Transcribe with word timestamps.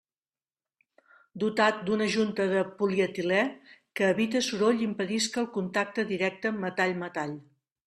Dotat 1.43 1.83
d'una 1.89 2.07
junta 2.15 2.47
de 2.53 2.63
polietilé, 2.79 3.43
que 4.01 4.09
evite 4.15 4.43
soroll 4.49 4.83
i 4.85 4.85
impedisca 4.89 5.45
el 5.45 5.49
contacte 5.61 6.09
directe 6.15 6.57
metall-metall. 6.67 7.39